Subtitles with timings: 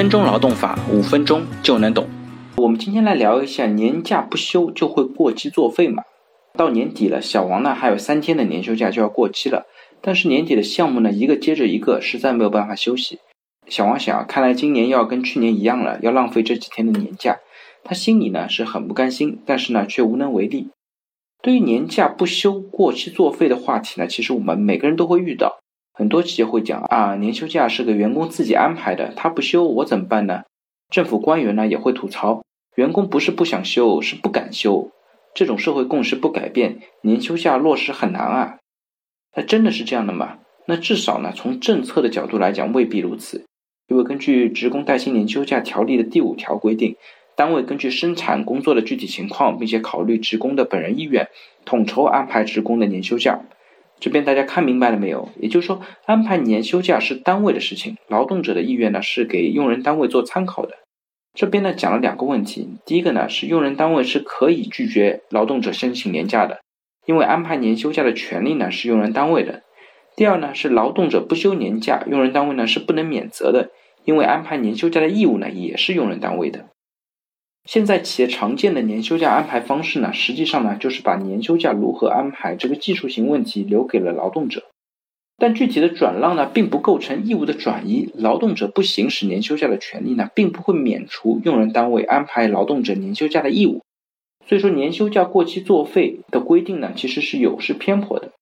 [0.00, 2.08] 分钟劳动法，五分钟就能懂。
[2.56, 6.02] 我们今天来聊一下年假不休就会过期作废嘛？
[6.54, 9.66] 到年底了，小王呢还有三天的年休假就要过期了，
[10.00, 13.18] 但是年底的项目呢一个接着一个，实在没有办法休息。
[13.68, 17.36] 小王想，看来今年要跟去年一样了，要浪费这几天的年假。
[17.84, 20.70] 他心里呢是很不甘心，但是呢却无能为力。
[21.42, 25.59] 对于年假不休、过期作废的话题呢，其实我们每个人都会遇到。
[26.00, 30.44] 很多企业会讲啊，年休假是给员工自己安排的，他不休我怎么办呢？
[30.88, 32.42] 政府官员呢也会吐槽，
[32.74, 34.90] 员工不是不想休，是不敢休。
[35.34, 38.56] 这种社会共识不改变，年休假落实很难啊。
[39.36, 40.38] 那真的是这样的吗？
[40.66, 43.44] 那至少呢，从政策的角度来讲未必如此。
[43.86, 46.96] 因为根据《职工带薪年休假条例》的第五条规定，
[47.36, 51.28] 单位根据生产工作的具体情况，并且考虑职工的本人意愿，
[51.66, 53.40] 统筹安排职工的年休假。
[54.00, 55.28] 这边大家看明白了没有？
[55.38, 60.78] 也就是说，安排年休假是单位的事情，劳动者的意愿呢是给用人单位做参考的。
[61.34, 66.60] 这边呢讲了两个问题，第一个呢是用人单位是可以拒绝劳动者申请年假的，
[67.06, 69.62] 因为安排年休假的权利呢是用人单位的。
[70.16, 73.70] 第二呢是劳动者不休年假，用人单位呢是不能免责的，
[74.04, 76.66] 因为安排年休假的义务呢也是用人单位的。
[77.66, 84.64] 现在企业常见的年休假安排方式呢，实际上呢就是把年休假如何安排这个技术性问题留给了劳动者，
[85.36, 93.82] 但具体的转让呢并不构成义务的转移，劳动者不行使年休假的权利呢，并不会免除用人单位安排劳动者年休假的义务，
[94.48, 98.32] 所以说年休假过期作废的规定呢其实是有失偏颇的。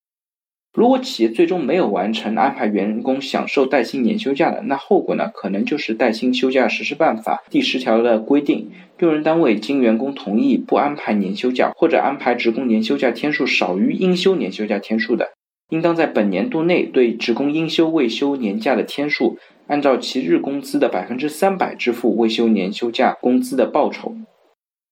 [0.75, 15.31] 如果企业最终没有完成安排员工享受带薪年休假的，那后果呢，可能就是《带薪休假实施办法》第十条的规定，用人单位经员工同意不安排年休假，或者安排职工年休假天数少于应休年休假天数的，
[15.71, 24.15] 应当在本年度内对职工应休未休年假的天数，按照其日工资的百分之三百支付未休年休假工资的报酬。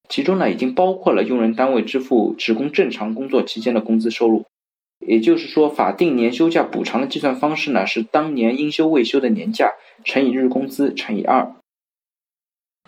[0.09, 4.45] 其中呢，已经包括了用人单位支付职工正常工作期间的工资收入。
[4.99, 9.75] 也就是说，法定年休假补偿的计算方式呢，是当年应休未休的年假
[10.05, 11.53] 乘以日工资乘以二。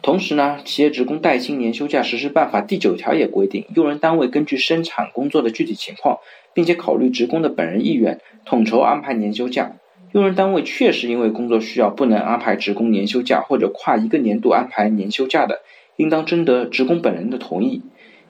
[0.01, 6.19] 同时呢，《企业职工带薪年休假实施办法》第九条也规定，用人单位根据生产工作的具体情况，
[6.55, 9.73] 并且考虑职工的本人意愿，统筹安排年休假。
[10.13, 15.61] 用人单位确实因为工作需要不能安排职工年休假，或者跨一个年度安排年休假的，
[15.97, 17.83] 应当征得职工本人的同意。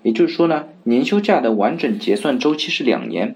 [0.03, 3.35] 也就是说呢，年休假的完整结算周期是两年。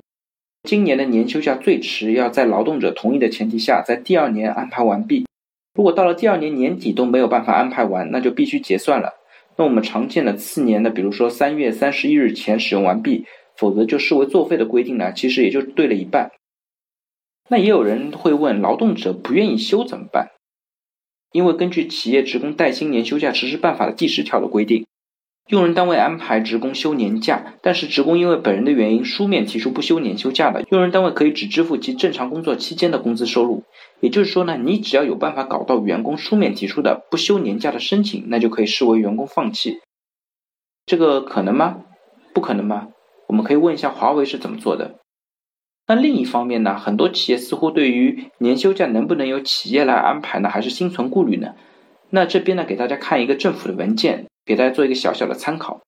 [0.62, 5.26] 今年的年休假最迟要在劳动者同意的前提下，在第二年安排完毕。
[5.74, 9.14] 如果到了第二年年底都没有办法安排完，那就必须结算了。
[9.56, 16.30] 那我们常见的次年的，比如说三月三十一日前使用完毕，否则就视为作废的规定呢，其实也就对了一半。
[17.48, 20.30] 那也有人会问，劳动者不愿意休怎么办？
[21.32, 24.86] 因为根据《企业职工带薪年休假实施办法》的第十条的规定。
[25.48, 33.64] 用人单位安排职工休年假，但是职工因为本人的原因书面提出不休年休假的，用人单位可以只支付其正常工作期间的工资收入。
[34.00, 39.80] 也就是说呢，你只要有办法搞到员工书面提出的不休年假的申请，那就可以视为员工放弃。
[40.86, 41.84] 这个可能吗？
[42.32, 42.88] 不可能吗？
[43.28, 44.96] 我们可以问一下华为是怎么做的。
[45.86, 51.54] 那另一方面呢，很多企业似乎对于年休假能不能由企业来安排呢，还是心存顾虑呢？
[52.10, 54.26] 那这边呢，给大家看一个政府的文件。
[54.44, 55.80] 给大家做一个小小的参考，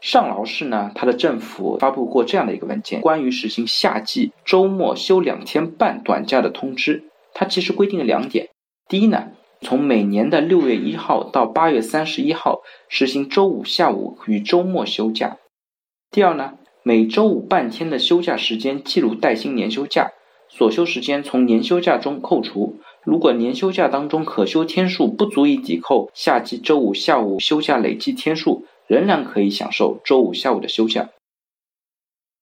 [0.00, 7.04] 上饶市呢，它的政府发布过这样的一个文件，关于实行夏季周末休两天半短假的通知。
[7.32, 8.48] 它其实规定了两点：
[8.88, 15.38] 第一呢，从每年的六月一号到八月三十一号实行周五下午与周末休假；
[16.10, 20.10] 第二呢，每周五半天的休假时间计入带薪年休假，
[20.48, 22.80] 所休时间从年休假中扣除。
[23.04, 31.10] 如果年休假当中可休天数不足以抵扣夏季周五下午休假累计天数，仍然可以享受周五下午的休假。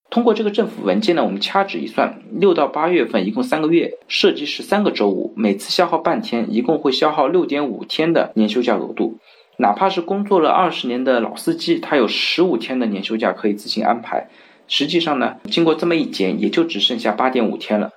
[0.09, 9.17] 通过这个政府文件呢，我们掐指一算，六到八月份一共三个月，涉及十三个周五，每次消耗半天，一共会消耗六点五天的年休假额度。
[9.57, 14.29] 哪怕是工作了二十年的老司机，他有十五天的年休假可以自行安排。
[14.67, 17.91] 实际上呢，经过这么一减，也就只剩下八点五天了。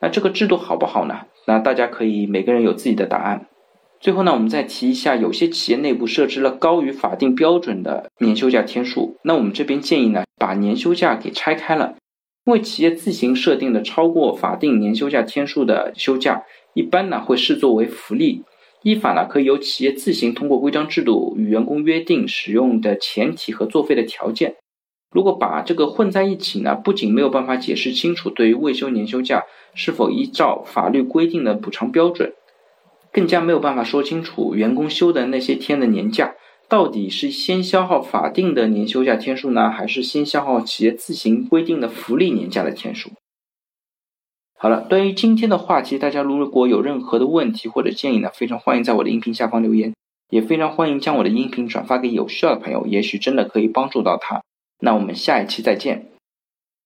[0.00, 1.20] 那这个制度好不好呢？
[1.50, 3.48] 那大家可以每个人有自己的答案。
[3.98, 9.16] 最后呢，我们再提一下，有些企业内部设置了高于法定标准的年休假天数。
[9.24, 11.96] 那我们这边建议呢，把年休假给拆开了，
[12.46, 18.44] 因为企业自行设定的超过法定年休假天数的休假，一般呢会视作为福利，
[18.84, 24.54] 依法呢可以由企业自行通过规章制度与员工约定使用的前提和作废的条件。
[25.10, 32.32] 如果把这个混在一起呢，不仅没有办法解释清楚对于未休年休假是否依照法律规定的补偿标准，
[33.12, 36.34] 更加没有办法说清楚员工休的那些天的年假
[36.68, 43.10] 到底是先消耗法定的年休假天数呢，还是先消耗企业自行规定的福利年假的天数。
[44.56, 49.92] 好了，对于今天的话题，大家如果有任何的问题或者建议呢，非常欢迎在我的音频下方留言，
[50.28, 54.42] 也非常欢迎将我的音频转发给有需要的朋友，也许真的可以帮助到他。
[54.80, 56.06] 那我们下一期再见。